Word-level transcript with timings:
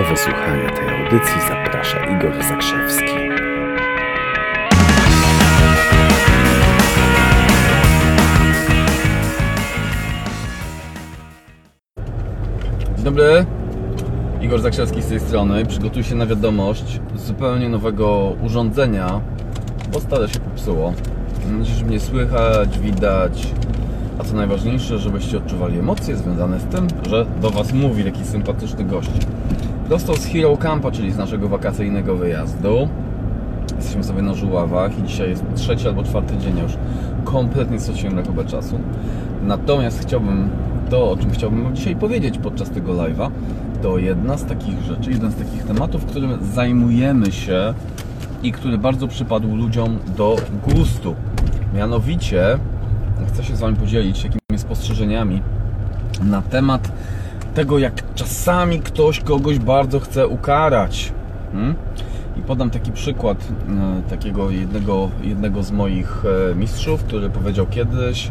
Do 0.00 0.06
wysłuchania 0.06 0.70
tej 0.70 0.88
audycji 0.88 1.40
zaprasza 1.48 1.98
Igor 1.98 2.44
Zakrzewski. 2.44 3.04
Dzień 12.96 13.04
dobry, 13.04 13.46
Igor 14.40 14.60
Zakrzewski 14.60 15.02
z 15.02 15.06
tej 15.06 15.20
strony. 15.20 15.66
Przygotuj 15.66 16.04
się 16.04 16.14
na 16.14 16.26
wiadomość 16.26 17.00
z 17.14 17.22
zupełnie 17.22 17.68
nowego 17.68 18.32
urządzenia, 18.42 19.20
bo 19.92 20.00
stare 20.00 20.28
się 20.28 20.38
popsuło. 20.38 20.92
Mam 21.44 21.58
nadzieję, 21.58 21.78
że 21.78 21.84
mnie 21.84 22.00
słychać, 22.00 22.78
widać, 22.78 23.46
a 24.18 24.24
co 24.24 24.36
najważniejsze, 24.36 24.98
żebyście 24.98 25.38
odczuwali 25.38 25.78
emocje 25.78 26.16
związane 26.16 26.60
z 26.60 26.64
tym, 26.64 26.86
że 27.10 27.26
do 27.40 27.50
Was 27.50 27.72
mówi 27.72 28.04
jakiś 28.04 28.26
sympatyczny 28.26 28.84
gość. 28.84 29.10
Prosto 29.90 30.16
z 30.16 30.26
Hero 30.26 30.56
Campa, 30.56 30.90
czyli 30.90 31.12
z 31.12 31.16
naszego 31.16 31.48
wakacyjnego 31.48 32.16
wyjazdu. 32.16 32.88
Jesteśmy 33.76 34.04
sobie 34.04 34.22
na 34.22 34.34
Żuławach 34.34 34.98
i 34.98 35.02
dzisiaj 35.02 35.30
jest 35.30 35.44
trzeci 35.54 35.88
albo 35.88 36.02
czwarty 36.02 36.36
dzień 36.36 36.58
już 36.58 36.72
kompletnie 37.24 37.80
straciłem 37.80 38.18
rachubę 38.18 38.44
czasu. 38.44 38.80
Natomiast 39.42 40.02
chciałbym, 40.02 40.48
to 40.90 41.10
o 41.10 41.16
czym 41.16 41.30
chciałbym 41.30 41.76
dzisiaj 41.76 41.96
powiedzieć 41.96 42.38
podczas 42.38 42.70
tego 42.70 42.92
live'a, 42.92 43.30
to 43.82 43.98
jedna 43.98 44.38
z 44.38 44.44
takich 44.44 44.82
rzeczy, 44.82 45.10
jeden 45.10 45.32
z 45.32 45.36
takich 45.36 45.62
tematów, 45.62 46.04
którym 46.04 46.38
zajmujemy 46.54 47.32
się 47.32 47.74
i 48.42 48.52
który 48.52 48.78
bardzo 48.78 49.08
przypadł 49.08 49.56
ludziom 49.56 49.98
do 50.16 50.36
gustu. 50.68 51.14
Mianowicie 51.74 52.58
chcę 53.28 53.44
się 53.44 53.56
z 53.56 53.60
Wami 53.60 53.76
podzielić 53.76 54.24
jakimiś 54.24 54.60
spostrzeżeniami 54.60 55.42
na 56.22 56.42
temat 56.42 56.92
tego, 57.54 57.78
jak 57.78 58.14
czasami 58.14 58.80
ktoś 58.80 59.20
kogoś 59.20 59.58
bardzo 59.58 60.00
chce 60.00 60.28
ukarać. 60.28 61.12
Hmm? 61.52 61.74
I 62.36 62.42
podam 62.42 62.70
taki 62.70 62.92
przykład 62.92 63.48
e, 63.68 64.10
takiego 64.10 64.50
jednego, 64.50 65.10
jednego 65.22 65.62
z 65.62 65.72
moich 65.72 66.22
e, 66.50 66.54
mistrzów, 66.54 67.04
który 67.04 67.30
powiedział 67.30 67.66
kiedyś, 67.66 68.30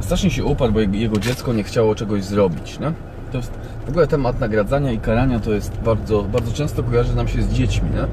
strasznie 0.00 0.30
się 0.30 0.44
uparł, 0.44 0.72
bo 0.72 0.80
jego 0.80 1.18
dziecko 1.18 1.52
nie 1.52 1.64
chciało 1.64 1.94
czegoś 1.94 2.24
zrobić. 2.24 2.80
Nie? 2.80 2.92
To 3.32 3.36
jest 3.36 3.52
w 3.86 3.88
ogóle 3.88 4.06
temat 4.06 4.40
nagradzania 4.40 4.92
i 4.92 4.98
karania 4.98 5.40
to 5.40 5.52
jest 5.52 5.80
bardzo, 5.84 6.22
bardzo 6.22 6.52
często 6.52 6.82
kojarzy 6.82 7.16
nam 7.16 7.28
się 7.28 7.42
z 7.42 7.52
dziećmi. 7.52 7.90
Nie? 7.90 8.04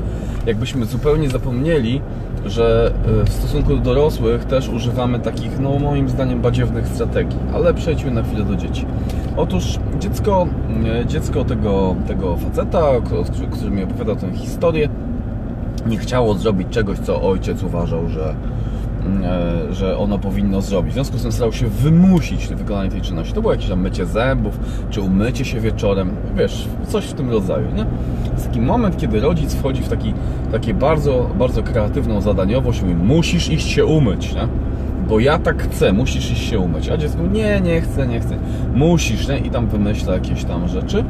Jakbyśmy 0.45 0.86
zupełnie 0.86 1.30
zapomnieli, 1.30 2.02
że 2.45 2.94
e, 3.22 3.25
w 3.25 3.33
stosunku 3.33 3.75
do 3.75 3.81
dorosłych 3.81 4.45
też 4.45 4.70
używamy 4.70 5.20
takich, 5.20 5.59
no 5.59 5.80
moim 5.80 6.09
zdaniem, 6.09 6.42
badziewnych 6.42 6.88
strategii. 6.88 7.39
Ale 7.53 7.73
przejdźmy 7.73 8.11
na 8.11 8.23
chwilę 8.23 8.44
do 8.44 8.55
dzieci. 8.55 8.86
Otóż 9.38 9.80
dziecko, 10.00 10.47
e, 11.02 11.05
dziecko 11.05 11.45
tego, 11.45 11.95
tego 12.08 12.38
faceta, 12.38 12.83
który 13.52 13.72
mi 13.72 13.83
opowiadał 13.83 14.16
tę 14.16 14.31
historię, 14.33 14.89
nie 15.88 15.97
chciało 15.97 16.33
zrobić 16.33 16.67
czegoś, 16.69 17.00
co 17.00 17.22
ojciec 17.22 17.64
uważał, 17.64 18.09
że, 18.09 18.36
e, 19.23 19.73
że 19.73 19.97
ono 19.97 20.19
powinno 20.19 20.61
zrobić. 20.61 20.92
W 20.92 20.94
związku 20.94 21.17
z 21.17 21.22
tym 21.22 21.31
starał 21.31 21.53
się 21.53 21.67
wymusić 21.67 22.47
wykonanie 22.47 22.92
tej 22.92 23.02
czynności. 23.02 23.33
To 23.33 23.42
było 23.42 23.53
jakieś 23.53 23.69
tam 23.69 23.81
mycie 23.81 24.05
zębów, 24.05 24.59
czy 24.89 25.02
umycie 25.02 25.45
się 25.45 25.59
wieczorem, 25.59 26.09
wiesz, 26.38 26.67
coś 26.88 27.05
w 27.05 27.14
tym 27.14 27.30
rodzaju, 27.30 27.67
nie? 27.75 27.86
Jest 28.33 28.47
taki 28.47 28.61
moment, 28.61 28.97
kiedy 28.97 29.20
rodzic 29.20 29.53
wchodzi 29.55 29.83
w 29.83 29.89
taki, 29.89 30.14
takie 30.52 30.73
bardzo, 30.73 31.30
bardzo 31.39 31.64
kreatywną 31.64 32.22
zadaniowość 32.22 32.81
mówi, 32.81 32.95
musisz 32.95 33.49
iść 33.49 33.67
się 33.67 33.86
umyć, 33.86 34.33
nie? 34.36 34.47
Bo 35.09 35.20
ja 35.20 35.39
tak 35.39 35.64
chcę, 35.64 35.94
musisz 35.94 36.31
iść 36.31 36.50
się 36.50 36.59
umyć. 36.59 36.89
A 36.89 36.98
dziecko, 36.98 37.22
nie, 37.34 37.61
nie 37.61 37.81
chcę, 37.81 38.08
nie 38.08 38.20
chcę. 38.20 38.38
Musisz, 38.73 39.28
nie? 39.28 39.38
I 39.38 39.50
tam 39.50 39.67
wymyśla 39.67 40.14
jakieś 40.14 40.44
tam 40.44 40.67
rzeczy. 40.67 41.03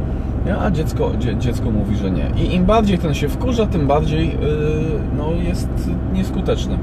A 0.60 0.72
dziecko, 0.72 1.12
dzie, 1.20 1.38
dziecko 1.38 1.72
mówi, 1.72 1.96
że 1.96 2.12
nie. 2.12 2.32
I 2.38 2.56
im 2.56 2.66
bardziej 2.66 2.98
ten 2.98 3.14
się 3.14 3.30
wkurza, 3.30 3.66
tym 3.66 3.88
bardziej 3.88 4.28
yy, 4.28 4.38
no, 5.18 5.32
jest 5.48 5.70
nieskuteczny. 6.14 6.78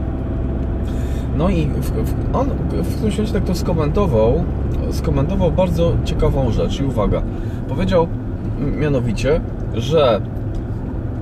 No 1.36 1.48
i 1.48 1.66
w, 1.66 1.90
w, 1.90 2.36
on 2.36 2.48
w 2.72 2.94
którymś 2.94 3.16
momencie 3.16 3.34
tak 3.34 3.44
to 3.44 3.54
skomentował, 3.54 4.44
skomentował 4.90 5.52
bardzo 5.52 5.92
ciekawą 6.04 6.50
rzecz. 6.50 6.80
I 6.80 6.84
uwaga, 6.84 7.22
powiedział 7.68 8.08
mianowicie, 8.78 9.40
że 9.74 10.20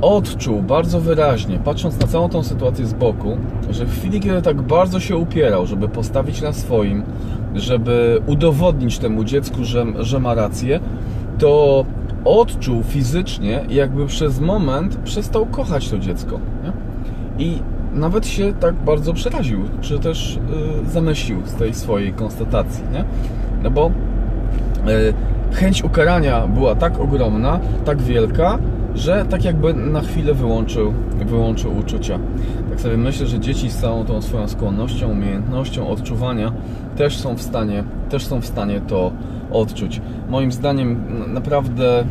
odczuł 0.00 0.62
bardzo 0.62 1.00
wyraźnie, 1.00 1.58
patrząc 1.64 2.00
na 2.00 2.06
całą 2.06 2.28
tą 2.28 2.42
sytuację 2.42 2.86
z 2.86 2.92
boku, 2.92 3.36
że 3.70 3.84
w 3.84 3.98
chwili, 3.98 4.20
kiedy 4.20 4.42
tak 4.42 4.62
bardzo 4.62 5.00
się 5.00 5.16
upierał, 5.16 5.66
żeby 5.66 5.88
postawić 5.88 6.42
na 6.42 6.52
swoim, 6.52 7.02
żeby 7.54 8.20
udowodnić 8.26 8.98
temu 8.98 9.24
dziecku, 9.24 9.64
że, 9.64 9.86
że 9.98 10.20
ma 10.20 10.34
rację, 10.34 10.80
to 11.38 11.84
odczuł 12.24 12.82
fizycznie, 12.82 13.64
jakby 13.68 14.06
przez 14.06 14.40
moment 14.40 14.96
przestał 14.96 15.46
kochać 15.46 15.88
to 15.88 15.98
dziecko. 15.98 16.40
Nie? 16.64 16.72
I 17.44 17.62
nawet 17.92 18.26
się 18.26 18.52
tak 18.60 18.74
bardzo 18.74 19.12
przeraził, 19.12 19.60
czy 19.80 19.98
też 19.98 20.38
yy, 20.82 20.90
zamyślił 20.90 21.38
z 21.46 21.54
tej 21.54 21.74
swojej 21.74 22.12
konstatacji, 22.12 22.84
nie? 22.92 23.04
No 23.62 23.70
bo 23.70 23.90
yy, 24.86 25.14
chęć 25.52 25.84
ukarania 25.84 26.46
była 26.46 26.74
tak 26.74 27.00
ogromna, 27.00 27.60
tak 27.84 28.02
wielka, 28.02 28.58
że 28.94 29.24
tak 29.30 29.44
jakby 29.44 29.74
na 29.74 30.00
chwilę 30.00 30.34
wyłączył, 30.34 30.94
wyłączył 31.26 31.78
uczucia. 31.78 32.18
Tak 32.70 32.80
sobie 32.80 32.96
myślę, 32.96 33.26
że 33.26 33.40
dzieci 33.40 33.70
z 33.70 33.76
całą 33.76 34.04
tą 34.04 34.22
swoją 34.22 34.48
skłonnością, 34.48 35.08
umiejętnością 35.08 35.88
odczuwania 35.88 36.52
też 36.96 37.18
są 37.18 37.36
w 37.36 37.42
stanie, 37.42 37.84
też 38.08 38.26
są 38.26 38.40
w 38.40 38.46
stanie 38.46 38.80
to 38.80 39.12
odczuć. 39.50 40.00
Moim 40.28 40.52
zdaniem 40.52 41.04
naprawdę 41.32 42.04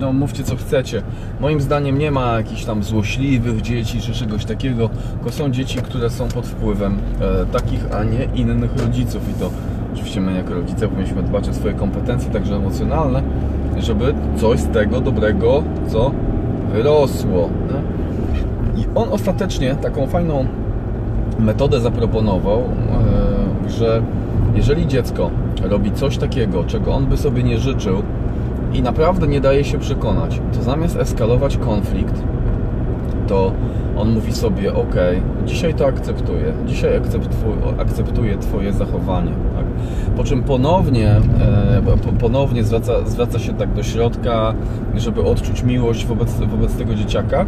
no 0.00 0.12
mówcie 0.12 0.44
co 0.44 0.56
chcecie. 0.56 1.02
Moim 1.40 1.60
zdaniem 1.60 1.98
nie 1.98 2.10
ma 2.10 2.36
jakichś 2.36 2.64
tam 2.64 2.82
złośliwych 2.82 3.62
dzieci 3.62 4.00
czy 4.00 4.12
czegoś 4.12 4.44
takiego, 4.44 4.90
tylko 5.12 5.32
są 5.32 5.50
dzieci, 5.50 5.78
które 5.78 6.10
są 6.10 6.28
pod 6.28 6.46
wpływem 6.46 6.98
e, 7.20 7.46
takich, 7.46 7.94
a 7.94 8.04
nie 8.04 8.28
innych 8.34 8.76
rodziców 8.76 9.22
i 9.30 9.40
to 9.40 9.50
oczywiście 9.94 10.20
my 10.20 10.32
jako 10.32 10.54
rodzice 10.54 10.88
powinniśmy 10.88 11.22
dbać 11.22 11.48
o 11.48 11.54
swoje 11.54 11.74
kompetencje, 11.74 12.30
także 12.30 12.56
emocjonalne, 12.56 13.22
żeby 13.80 14.14
coś 14.36 14.60
z 14.60 14.68
tego 14.68 15.00
dobrego, 15.00 15.62
co 15.88 16.10
wyrosło. 16.72 17.50
I 18.76 18.86
on 18.94 19.08
ostatecznie 19.12 19.74
taką 19.74 20.06
fajną 20.06 20.46
metodę 21.38 21.80
zaproponował, 21.80 22.58
e, 22.58 23.70
że 23.70 24.02
jeżeli 24.54 24.86
dziecko 24.86 25.30
robi 25.62 25.92
coś 25.92 26.18
takiego, 26.18 26.64
czego 26.64 26.94
on 26.94 27.06
by 27.06 27.16
sobie 27.16 27.42
nie 27.42 27.58
życzył 27.58 28.02
i 28.72 28.82
naprawdę 28.82 29.26
nie 29.26 29.40
daje 29.40 29.64
się 29.64 29.78
przekonać, 29.78 30.40
to 30.52 30.62
zamiast 30.62 30.96
eskalować 30.96 31.56
konflikt, 31.56 32.22
to 33.26 33.52
on 33.98 34.12
mówi 34.12 34.32
sobie, 34.32 34.74
ok, 34.74 34.94
dzisiaj 35.46 35.74
to 35.74 35.86
akceptuję, 35.86 36.52
dzisiaj 36.66 36.90
akceptuję 37.78 38.38
Twoje 38.38 38.72
zachowanie. 38.72 39.32
Po 40.16 40.24
czym 40.24 40.42
ponownie, 40.42 41.10
e, 41.10 42.12
ponownie 42.20 42.64
zwraca, 42.64 42.92
zwraca 43.06 43.38
się 43.38 43.54
tak 43.54 43.74
do 43.74 43.82
środka, 43.82 44.54
żeby 44.96 45.22
odczuć 45.22 45.62
miłość 45.62 46.06
wobec, 46.06 46.40
wobec 46.40 46.74
tego 46.74 46.94
dzieciaka 46.94 47.46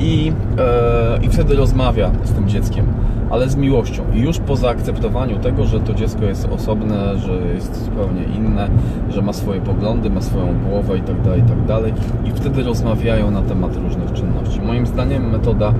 i, 0.00 0.32
e, 0.58 1.24
i 1.24 1.28
wtedy 1.28 1.54
rozmawia 1.54 2.10
z 2.24 2.32
tym 2.32 2.48
dzieckiem, 2.48 2.86
ale 3.30 3.48
z 3.48 3.56
miłością. 3.56 4.02
I 4.14 4.20
już 4.20 4.38
po 4.38 4.56
zaakceptowaniu 4.56 5.38
tego, 5.38 5.64
że 5.64 5.80
to 5.80 5.94
dziecko 5.94 6.24
jest 6.24 6.48
osobne, 6.48 7.18
że 7.18 7.32
jest 7.54 7.84
zupełnie 7.84 8.22
inne, 8.36 8.68
że 9.10 9.22
ma 9.22 9.32
swoje 9.32 9.60
poglądy, 9.60 10.10
ma 10.10 10.20
swoją 10.20 10.54
głowę 10.68 10.98
i 10.98 11.02
tak 11.02 11.22
dalej, 11.22 11.40
i 11.40 11.44
tak. 11.44 12.26
I 12.26 12.30
wtedy 12.30 12.62
rozmawiają 12.62 13.30
na 13.30 13.42
temat 13.42 13.76
różnych 13.76 14.12
czynności. 14.12 14.60
Moim 14.60 14.86
zdaniem 14.86 15.30
metoda 15.30 15.74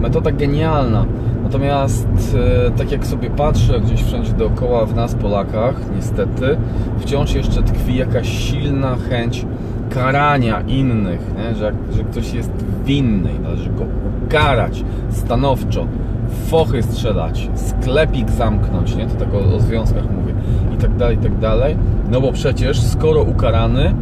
metoda 0.00 0.30
genialna. 0.30 1.06
Natomiast 1.48 2.36
e, 2.66 2.70
tak 2.70 2.92
jak 2.92 3.06
sobie 3.06 3.30
patrzę 3.30 3.80
gdzieś 3.80 4.02
wszędzie 4.02 4.32
dookoła 4.32 4.86
w 4.86 4.94
nas 4.94 5.14
Polakach, 5.14 5.74
niestety, 5.96 6.56
wciąż 6.98 7.34
jeszcze 7.34 7.62
tkwi 7.62 7.96
jakaś 7.96 8.28
silna 8.28 8.96
chęć 9.10 9.46
karania 9.90 10.60
innych, 10.60 11.20
nie? 11.36 11.54
Że, 11.54 11.72
że 11.92 12.04
ktoś 12.04 12.32
jest 12.32 12.50
winny 12.84 13.30
i 13.32 13.40
należy 13.40 13.70
go 13.70 13.84
ukarać 14.26 14.84
stanowczo, 15.10 15.86
fochy 16.46 16.82
strzelać, 16.82 17.50
sklepik 17.54 18.30
zamknąć, 18.30 18.96
nie? 18.96 19.06
To 19.06 19.14
tak 19.14 19.34
o, 19.34 19.56
o 19.56 19.60
związkach 19.60 20.04
mówię 20.04 20.34
i 20.74 20.76
tak 20.76 20.96
dalej, 20.96 21.16
i 21.16 21.20
tak 21.20 21.38
dalej. 21.38 21.76
No 22.10 22.20
bo 22.20 22.32
przecież 22.32 22.82
skoro 22.82 23.22
ukarany, 23.22 23.94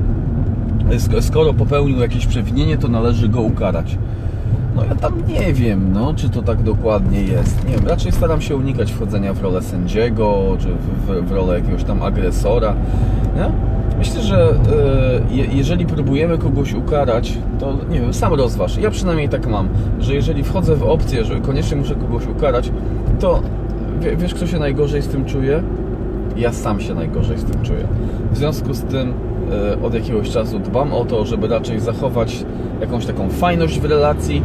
skoro 1.21 1.55
popełnił 1.55 2.01
jakieś 2.01 2.27
przewinienie, 2.27 2.79
to 2.79 2.89
należy 2.89 3.29
go 3.29 3.41
ukarać. 3.41 3.99
No 4.77 4.85
ja 4.85 4.95
tam 4.95 5.13
nie 5.29 5.53
wiem, 5.53 5.93
no, 5.93 6.15
czy 6.15 6.29
to 6.29 6.43
tak 6.43 6.63
dokładnie 6.63 7.23
jest. 7.23 7.69
Nie 7.69 7.77
wiem, 7.77 7.87
raczej 7.87 8.13
staram 8.13 8.41
się 8.41 8.57
unikać 8.57 8.93
wchodzenia 8.93 9.35
w 9.35 9.43
rolę 9.43 9.63
sędziego, 9.63 10.57
czy 10.59 10.69
w, 10.69 11.29
w 11.29 11.33
rolę 11.33 11.55
jakiegoś 11.55 11.85
tam 11.85 12.03
agresora. 12.03 12.75
Nie? 13.37 13.51
Myślę, 13.99 14.23
że 14.23 14.51
e, 14.51 15.47
jeżeli 15.53 15.87
próbujemy 15.87 16.39
kogoś 16.39 16.75
ukarać, 16.75 17.39
to 17.61 17.77
nie 17.91 18.01
wiem, 18.01 18.15
sam 18.15 18.35
rozważ. 18.35 18.77
Ja 18.77 18.91
przynajmniej 18.91 19.29
tak 19.29 19.47
mam, 19.47 19.69
że 20.01 20.15
jeżeli 20.15 20.45
wchodzę 20.45 20.77
w 20.77 20.83
opcję, 20.83 21.25
że 21.25 21.41
koniecznie 21.41 21.77
muszę 21.77 21.95
kogoś 21.95 22.27
ukarać, 22.27 22.71
to 23.21 23.43
wiesz, 24.17 24.35
kto 24.35 24.47
się 24.47 24.59
najgorzej 24.59 25.03
z 25.03 25.09
tym 25.09 25.25
czuje? 25.25 25.63
ja 26.37 26.53
sam 26.53 26.81
się 26.81 26.95
najgorzej 26.95 27.39
z 27.39 27.45
tym 27.45 27.63
czuję. 27.63 27.89
W 28.33 28.37
związku 28.37 28.75
z 28.75 28.83
tym 28.83 29.15
e, 29.53 29.83
od 29.83 29.95
jakiegoś 29.95 30.31
czasu 30.31 30.59
dbam 30.59 30.93
o 30.93 31.05
to, 31.05 31.25
żeby 31.25 31.49
raczej 31.49 31.81
zachować 31.81 32.45
jakąś 32.81 33.07
taką 33.07 33.29
fajność 33.29 33.81
w 33.81 33.85
relacji, 33.85 34.43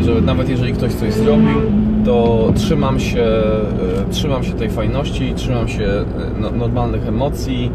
żeby 0.00 0.22
nawet 0.22 0.48
jeżeli 0.48 0.72
ktoś 0.72 0.92
coś 0.94 1.12
zrobił, 1.12 1.60
to 2.04 2.52
trzymam 2.54 3.00
się, 3.00 3.22
e, 3.22 4.10
trzymam 4.10 4.44
się 4.44 4.52
tej 4.52 4.70
fajności, 4.70 5.32
trzymam 5.36 5.68
się 5.68 5.84
e, 5.84 6.04
no, 6.40 6.50
normalnych 6.50 7.08
emocji. 7.08 7.70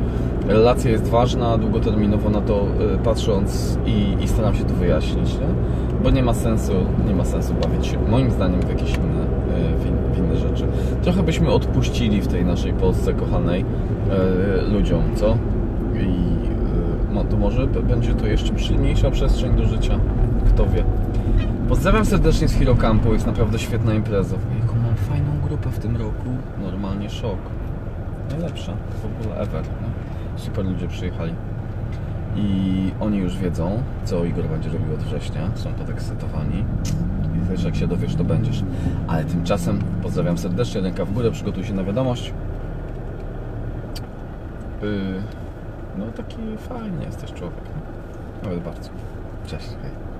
Relacja 0.47 0.91
jest 0.91 1.07
ważna, 1.07 1.57
długoterminowo 1.57 2.29
na 2.29 2.41
to 2.41 2.65
e, 2.93 2.97
patrząc 2.97 3.77
i, 3.85 4.23
i 4.23 4.27
staram 4.27 4.55
się 4.55 4.63
to 4.63 4.73
wyjaśnić, 4.73 5.33
nie? 5.33 5.47
bo 6.03 6.09
nie 6.09 6.23
ma 6.23 6.33
sensu, 6.33 6.73
nie 7.07 7.15
ma 7.15 7.25
sensu 7.25 7.53
bawić 7.63 7.87
się 7.87 7.97
moim 8.09 8.31
zdaniem 8.31 8.61
w 8.61 8.69
jakieś 8.69 8.89
inne, 8.89 9.25
w 9.77 9.85
in- 9.87 10.13
w 10.13 10.17
inne 10.17 10.37
rzeczy. 10.37 10.65
Trochę 11.01 11.23
byśmy 11.23 11.49
odpuścili 11.49 12.21
w 12.21 12.27
tej 12.27 12.45
naszej 12.45 12.73
Polsce 12.73 13.13
kochanej 13.13 13.65
ludziom, 14.71 15.01
co? 15.15 15.37
I 16.01 16.35
no, 17.13 17.23
to 17.23 17.37
może 17.37 17.67
będzie 17.67 18.13
to 18.13 18.27
jeszcze 18.27 18.53
przyjemniejsza 18.53 19.11
przestrzeń 19.11 19.55
do 19.55 19.65
życia, 19.65 19.99
kto 20.47 20.65
wie. 20.65 20.83
Pozdrawiam 21.69 22.05
serdecznie 22.05 22.47
z 22.47 22.53
Hero 22.53 22.75
Campu, 22.75 23.13
jest 23.13 23.25
naprawdę 23.25 23.59
świetna 23.59 23.93
impreza. 23.93 24.35
Jaką 24.61 24.75
mam 24.75 24.95
fajną 24.95 25.41
grupę 25.43 25.69
w 25.69 25.79
tym 25.79 25.97
roku, 25.97 26.29
normalnie 26.61 27.09
szok. 27.09 27.37
Najlepsza 28.31 28.73
w 29.01 29.05
ogóle 29.05 29.37
ever. 29.37 29.63
No. 29.81 29.87
Super 30.35 30.65
ludzie 30.65 30.87
przyjechali. 30.87 31.33
I 32.35 32.91
oni 32.99 33.17
już 33.17 33.37
wiedzą, 33.37 33.83
co 34.03 34.25
Igor 34.25 34.45
będzie 34.45 34.69
robił 34.69 34.93
od 34.93 34.99
września. 34.99 35.49
Są 35.55 35.73
podekscytowani. 35.73 36.65
I 37.35 37.49
wiesz, 37.51 37.63
jak 37.63 37.75
się 37.75 37.87
dowiesz, 37.87 38.15
to 38.15 38.23
będziesz. 38.23 38.63
Ale 39.07 39.25
tymczasem 39.25 39.79
pozdrawiam 40.03 40.37
serdecznie, 40.37 40.81
ręka 40.81 41.05
w 41.05 41.13
górę, 41.13 41.31
przygotuj 41.31 41.63
się 41.63 41.73
na 41.73 41.83
wiadomość. 41.83 42.33
Yy, 44.81 44.89
no 45.97 46.05
taki 46.05 46.37
fajny 46.69 47.05
jesteś 47.05 47.33
człowiek. 47.33 47.63
Nawet 48.43 48.59
bardzo. 48.59 48.89
Cześć. 49.47 49.67
Hej. 49.81 50.14